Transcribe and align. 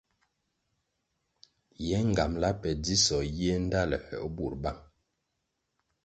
Ye 1.87 1.97
ngambala 2.09 2.49
pe 2.61 2.69
dzisoh 2.83 3.25
yiéh 3.37 3.59
ndtaluer 3.65 4.07
o 4.25 4.27
bur 4.35 4.53
bang. 4.63 4.81